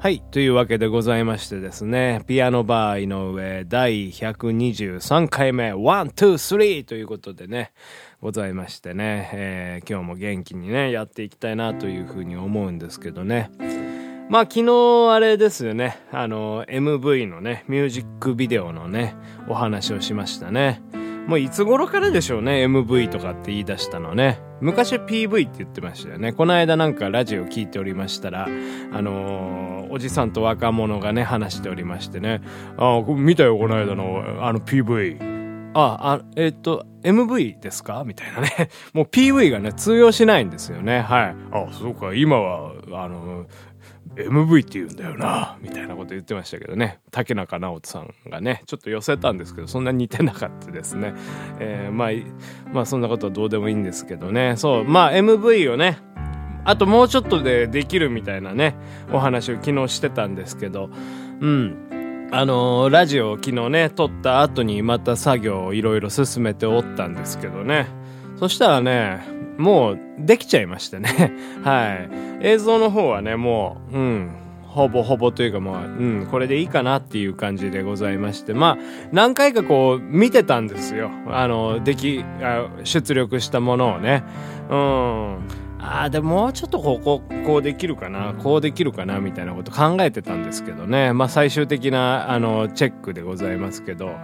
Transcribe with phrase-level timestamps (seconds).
[0.00, 0.20] はい。
[0.30, 7.72] というわけでございましてですね、ピアノバー井上第123回目、 one、two、three ということでね、
[8.20, 13.50] ございましてね、えー、今日も元気にね、やっていきたいなというふうに思うんですけどね。
[14.30, 19.16] まあ昨日あれですよね、あの、MV のね、ミュージックビデオのね、
[19.48, 20.80] お話をしましたね。
[21.28, 24.40] もういつ頃からでしょうね、MV とかって言い出したのね。
[24.62, 26.32] 昔 PV って言ってましたよね。
[26.32, 28.48] この間なんかラジオ聞いておりましたら、あ
[29.02, 32.40] のー、おじさんと若者がね、話しておりましてね。
[32.78, 35.70] ああ、見たよ、この間の、あの PV。
[35.74, 38.04] あ、あ、えっ、と、MV ですか？
[38.06, 38.70] みたいなね。
[38.94, 41.00] もう PV がね、通用しないんですよね。
[41.02, 41.36] はい。
[41.52, 43.44] あ、そうか、今は、あの、
[44.16, 47.00] MV って言うんだよな、みたいなこと言ってましたけどね。
[47.10, 51.14] 竹中直人さんがね、ちょっと寄せたんですけど、そんな似てなかったですね。
[51.60, 52.10] えー、まあ、
[52.72, 54.54] まあそんなことはどうでもいいんですけどね。
[54.56, 55.98] そう、まあ MV をね、
[56.64, 58.76] あともうちょっとでできるみたいなね、
[59.12, 60.90] お話を昨日してたんですけど、
[61.40, 62.28] うん。
[62.30, 67.86] あのー、ラジオを昨日ね、撮った後にまた作業をいろいろ進めておったんですけどね。
[68.38, 69.20] そしたらね、
[69.58, 71.32] もうできちゃいましたね。
[71.64, 71.94] は
[72.42, 72.46] い。
[72.46, 74.30] 映像の方はね、もう、うん、
[74.62, 78.78] ほぼほぼというかもう、うん、これでいいかなっていう感じでございまして、まあ、
[79.12, 81.10] 何回かこう見てたんですよ。
[81.28, 82.24] あの、でき、
[82.84, 84.22] 出力したものをね。
[84.70, 85.38] うん。
[85.80, 91.12] ああ、でももうちょっとここ、こうできるかな、こうできるかな、みたいなこと考えてたんですけどね。
[91.12, 94.16] まあ最終的な、あの、チェックでございますけど。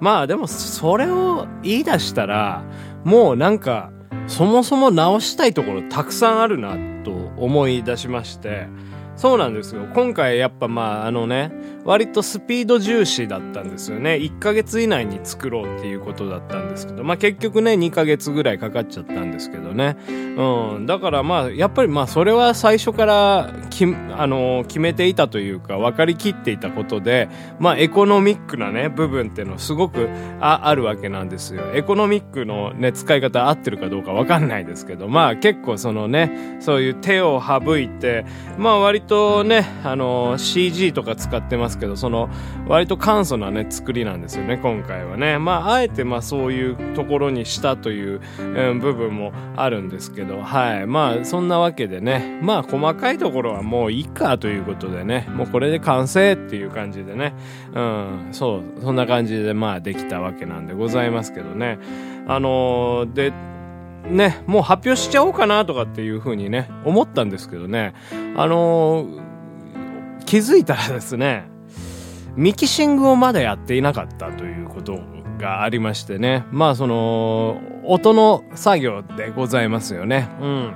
[0.00, 2.64] まあでも、それを言い出したら、
[3.04, 3.90] もうなんか、
[4.26, 8.66] そもそも直したいところたくさんあるなと思い出しまして、
[9.16, 9.86] そうなんですよ。
[9.94, 11.50] 今回やっぱまああのね、
[11.84, 14.14] 割とスピード重視だったんですよね。
[14.14, 19.96] 1ヶ月以内に作ろうっていうことだったんですけど、まあ結局ね、2ヶ月ぐらいかかっちゃったんですけどね。
[20.36, 20.86] うん。
[20.86, 30.10] だからまあ、やっぱりまあそれは最初からき、あの決めていたというか、分かりきっていたことで、まあエコノミックなね、部分っていうのすごく
[30.40, 31.62] ああるわけなんですよ。
[31.72, 38.26] エコノミックのね、使い方合ってるかどうかわかんないですけど、まあ結構そのね、そういう手を省いて、
[38.58, 42.28] まあ割ととね、あの CG とか使ってますけど、その、
[42.66, 45.38] 割と簡素なね、作りなんですよね、今回はね。
[45.38, 50.86] まあ、あえてまあそういうところにしたという、うん、部分もあるんですけど、はい。
[50.86, 57.34] まあ、そんなわけでね、まあ、細かいところはもういいかということでね、もうこれで完成っていう感じでね、
[57.74, 61.78] うん、そう、そんな感じでまあできたわけなんでございますけどね。
[62.28, 63.32] あのー、で、
[64.10, 67.94] ね、もう発表しちゃおうかなとかっていうふうにね、思ったんですけどね、
[68.36, 71.44] あのー、気づいたらですね、
[72.36, 74.98] ミキシングをまだやっていなかったということ
[75.38, 76.44] がありましてね。
[76.50, 80.28] まあその、音の作業でございますよね。
[80.40, 80.74] うん。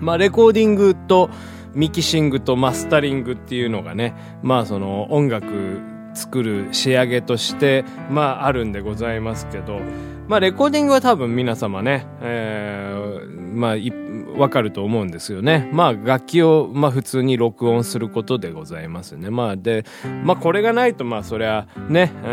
[0.00, 1.30] まあレコーディングと
[1.74, 5.80] ミキシングとマスタリングっていうのがね、まあその音楽
[6.20, 9.80] 作る仕上げとして、まああるんでございますけど、
[10.28, 13.76] まあレコーディングは多分皆様ね、えー、まあ
[14.40, 15.68] わかると思うんですよね。
[15.70, 19.28] まあ楽器をまあ普通に録音することでございますね。
[19.28, 19.84] まあで、
[20.24, 22.28] まあこれがないとまあそりゃね、う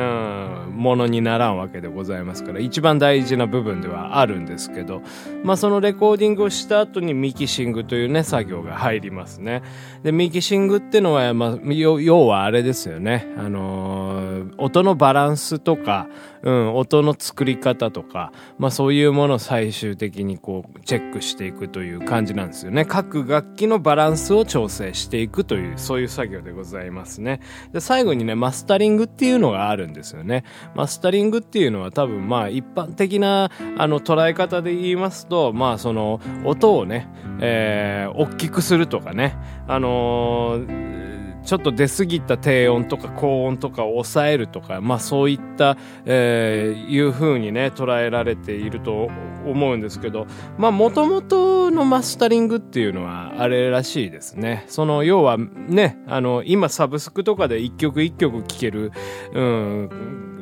[0.71, 5.01] ん、ものにならんわけでございますから一番大事な部分ではあるんですけど、
[5.43, 9.61] まあそのレコーディングをした後にミキシングというね作業が入りますね。
[10.03, 13.27] で、ミキシングってのはまあ要はあれですよね。
[13.37, 16.07] あのー、音のバランスとか、
[16.43, 22.85] うん、音の作り方とか、まあそういうものを最終的にこうチェックしていくという感じなんですよね。
[22.85, 27.41] 各楽器のバランスを調整していくという、そういう作業でございますね。
[27.73, 30.43] で、最後にね、マスタリングっていうのがあるんですよね。
[30.75, 39.37] マスタリングっていうのは多分まあ一般的なあの捉え方で言いますと、まあその音をね、えー、大きくするとかね、
[39.67, 41.06] あのー
[41.47, 49.09] ちょっと出過ぎた低音とか高音とかを抑えるとか、まあそういった、えー、いう風にね、捉えられていると
[49.45, 50.27] 思うんですけど、
[50.57, 54.65] まあ元々のマスタリングっていうのはあれらしいですね。
[54.67, 58.91] その要はね、あの、今サブスクとかで一曲一曲聴ける、
[59.33, 60.36] うん、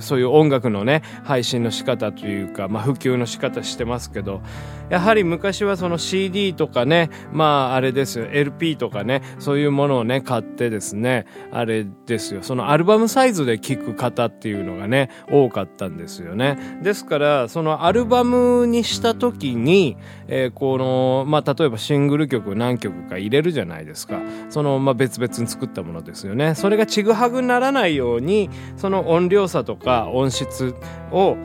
[0.00, 4.40] そういう音楽のね、配信の仕方というか、まあ普及の仕方してますけど、
[4.90, 16.58] やはり昔はその CD とかね、まああれですよ、LP とかね、そういうものをね、買ってですね、あれですよ、そのアルバムサイズで聴く方っていうのがね、多かったんですよね。
[16.82, 24.20] ですから、そのアルバムにした時に、えー、この、まあ例えばシングル曲何曲か入れるじゃないですか。
[24.48, 26.56] その、まあ別々に作ったものですよね。
[26.56, 30.74] それがちぐはぐにならないように、その音量差とか音質
[31.10, 31.36] を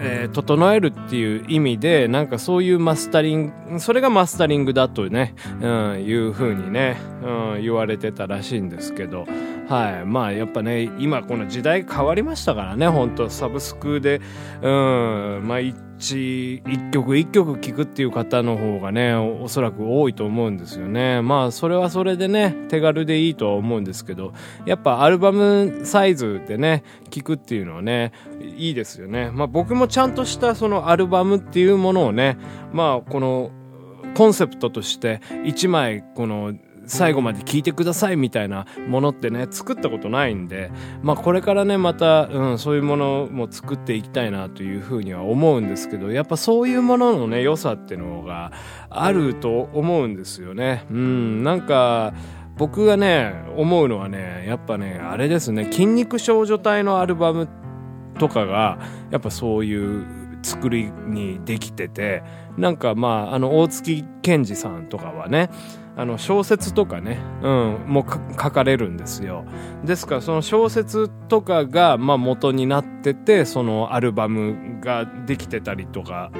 [0.00, 9.26] えー、整えるっていう意味で、なんかそういうマスタリング、それがマスタリングだとね、うん、いう風にね、うん、言われてたらしいんですけど、
[9.68, 10.04] はい。
[10.06, 14.20] まあやっぱね、今この時代変わりましたからね、本当サブスクで、
[14.62, 15.58] うん、まあ
[15.98, 21.20] 一、一曲一曲聴くっていう方の方がね、おそらく多いと思うんですよね。
[21.22, 24.32] まあそれはそれでね、手軽でいいとは思うんですけど、
[24.64, 28.12] やっぱアルバムサイズでね、聴くっていうのはね、
[28.56, 29.30] いいですよね。
[29.32, 32.38] まあ僕もちゃんとしたそのアルバムっていうものをね、
[32.72, 33.50] まあこの
[34.14, 36.54] コンセプトとして1枚この
[36.88, 48.52] 最後まで聞いてくださいみたいなものってね、作ったことないんで、まあこれからね、また、うん、そういうものも作っていきたいなというふうには思うんですけど、やっぱそういうもののね、良さっていうのが
[48.90, 50.86] あると思うんですよね。
[50.90, 52.14] うん、なんか、
[52.56, 57.48] 僕がね、思うのはね、やっぱね、あれですね、筋肉少女隊のアルバム
[58.18, 58.78] とかが、
[59.10, 60.06] やっぱそういう
[60.42, 62.22] 作りにできてて、
[62.56, 65.50] なんかまあ、あの、大月健二さんとかはね、
[65.98, 68.06] あの小説とかね、うん、も
[68.40, 69.44] 書かれるんですよ。
[69.84, 76.30] ですからその小説とかが、まあ、元になってて、そのアルバムができてたりとか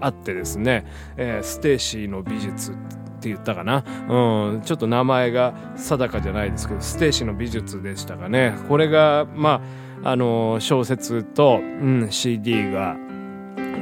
[0.00, 0.86] あってですね、
[1.18, 2.74] えー、ステーシーの美術っ
[3.20, 3.84] て言ったかな。
[4.08, 8.56] うん、ちょっと名前が定かじゃないですけど、ステーシーの美術でしたかね。
[8.70, 9.60] これが、ま
[10.02, 12.96] あ、あの、小説と、うん、CD が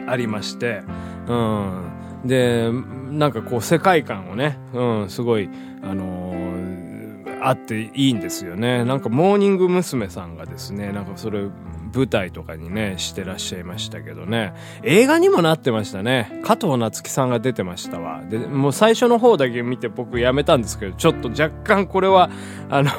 [0.09, 0.83] ありまして、
[1.29, 2.71] うん、で、
[3.11, 5.49] なんかこう世界観をね、うん、すごい、
[5.83, 8.85] あのー、あっていいんですよね。
[8.85, 10.09] なんかモーニング娘。
[10.09, 11.49] さんがですね、なんかそれ、
[11.95, 14.55] 舞台とかにね、してらっしゃいましたけどね。
[14.83, 16.41] 映画にもなってましたね。
[16.43, 18.23] 加藤夏樹さんが出てましたわ。
[18.29, 22.31] で、もう最初の方だけ見て僕やめたんですけど、ちょっと若干これは、
[22.71, 22.91] あの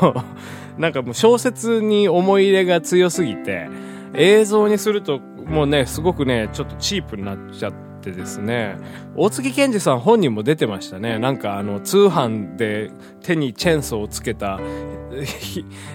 [0.77, 3.69] なんかもう小説に思い入れが強すぎて、
[4.13, 8.75] 映像にするともうね、すごくね、ちょっとチープになっちゃって、ってですね、
[9.15, 11.17] 大月健二さん本人も出てましたね。
[11.19, 12.91] なんかあの、通販で
[13.21, 14.59] 手にチェーンソーをつけた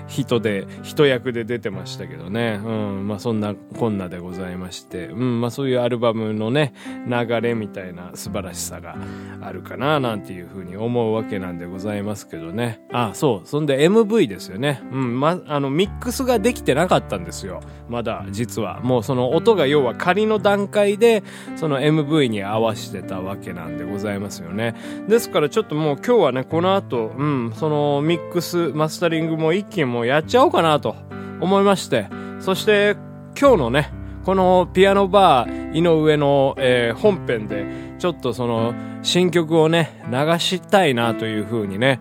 [0.07, 2.61] 人で、人役で出てましたけどね。
[2.65, 6.73] うん、まあそんなこんなでございまして、うん、まあそういうアルバムのね、
[7.07, 8.97] 流れみたいな素晴らしさが
[9.41, 12.81] あるかな、なんていうふうに思うわけなんでございますけどね。
[12.93, 13.49] あ、そう。
[13.49, 14.81] そんで MV ですよね。
[14.93, 17.61] うん、ま、あの、ミックスができてなかったんですよ。
[17.89, 18.81] まだ、実は。
[18.81, 21.23] もうその音が要は仮の段階で、
[21.57, 24.75] その MV MV に合わせてたわけなんでございますよね。
[25.09, 30.97] ですからちょっともう今日はね、この後、うん、そのミックス、マスタリングも一気にもうやっちゃおうかなと
[31.41, 32.09] 思いまして、
[32.41, 32.97] そして
[33.39, 33.93] 今日のね、
[34.25, 37.67] このピアノバー井上の、えー、本編で
[37.99, 42.01] ちょっとその新曲をね、流したいなというふうにね、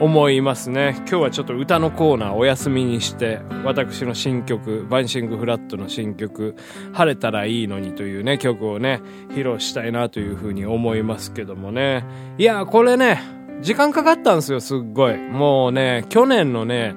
[0.00, 0.94] 思いますね。
[0.98, 6.54] 今日はちょっと歌のコーナーお休みにして、私の新曲、バンシングフラットの新曲、
[6.92, 9.00] 晴れたらいいのにというね、曲をね、
[9.30, 12.04] 披露したいなというふうに思いますけどもね。
[12.38, 13.20] いや、これね、
[13.60, 15.16] 時間かかったんですよ、すっごい。
[15.16, 16.94] もうね、去年のね、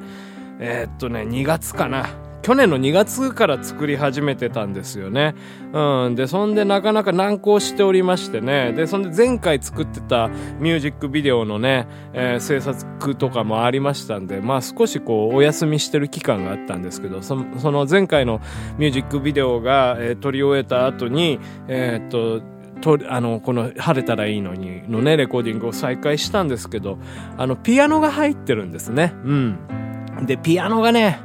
[0.60, 2.06] えー、っとね、2月かな。
[2.42, 5.36] 去年の2月から作り始めてたんですよね。
[5.74, 6.16] うん。
[6.16, 8.74] で、そんでなかなか難航しておりましてね。
[8.74, 10.30] で、そんで前回作ってた
[10.60, 18.42] ミュージックビデオのね、えー、制作とかもありましたんで、まあ少しこうお休みしてる期間があったんですけど、そその前回の
[18.78, 22.42] ミュージックビデオが、えー、撮り終えた後に、えー、っと、
[22.82, 26.98] とあのこの「晴れたらいいのに」のねレコーディングを再開したんですけど
[27.38, 29.60] あのピアノが入ってるんですねうん
[30.24, 31.20] でピアノがね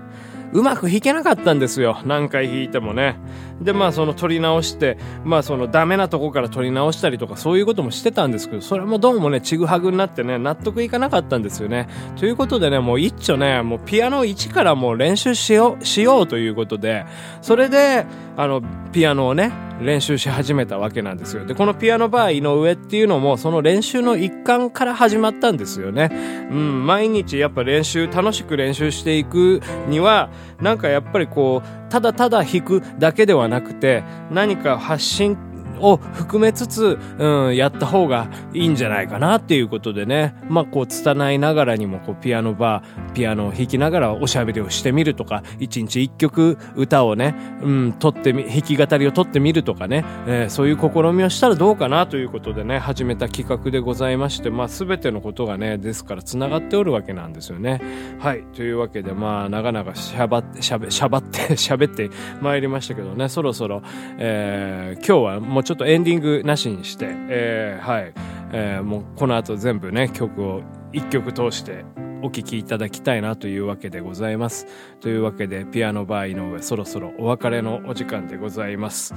[0.52, 1.98] うまく弾けなかったんですよ。
[2.04, 3.16] 何回弾いてもね。
[3.60, 11.88] で、まあその取り直して、まあそのダメなとこから取り直したりとかそういうこともしてたんですけど、それもどうもね、ちぐはぐになってね、納得いかなかったんですよね。
[12.16, 17.06] ということでね、もう一丁ね、もうピアノ1からもう練習しよう、しようということで、
[17.42, 18.62] それで、あの、
[18.92, 21.44] ピアノをね、練習し始めたわけなんですよ。
[21.44, 26.10] で、このピアノバー井上っていうのも、その練習の一環から始まったんですよね。
[26.50, 30.30] うん、毎日やっぱ練習、楽しく練習していくには、
[30.60, 35.36] なんかやっぱりこう、ただただ弾くだけではなくて、何か発信
[35.80, 57.80] を含めつつ、うん、やった方がいいんじゃないかなっていうことでね、まあこう、拙いながらにもこう、ピアノバー、ピアノを弾きながらおしゃべりをしてみるとか、一日一曲歌をね、うん、取ってみ、弾き語りを取ってみるとかね、えー、そういう試みをしたらどうかなということでね、始めた企画でございまして、まあ全てのことがね、ですから繋がっておるわけなんですよね。
[58.18, 58.42] はい。
[58.54, 62.10] というわけで、まあ、長々しゃばって、しゃべ、しゃばって、 喋って
[62.42, 63.80] まいりましたけどね、そろそろ、
[64.18, 68.12] えー、今日はもうちょっとエンディングなしにして、えー、はい。
[68.52, 70.62] えー、もうこの後全部ね、曲を
[70.92, 71.84] 一曲通して
[72.22, 74.66] お聴きいただきたいなというわけでございます。
[75.00, 79.14] というわけで、ピアノバー井上、そろそろお別れのお時間でございます。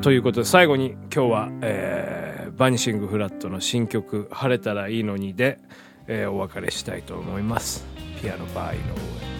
[0.00, 5.58] ということで、最後に今日は、えー、バニシングフラットの新曲、晴れたらいいのにで、
[6.06, 7.84] えー、お別れしたいと思います。
[8.20, 9.37] ピアノバー井上。